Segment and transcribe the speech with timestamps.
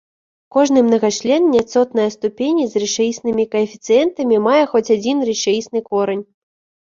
[0.53, 6.25] Кожны мнагачлен няцотнае ступені з рэчаіснымі каэфіцыентамі мае хоць адзін рэчаісны корань.